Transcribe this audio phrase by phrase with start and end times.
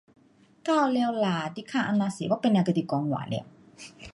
[0.65, 3.45] 够了啦，你问这么多，我不要跟你讲话了。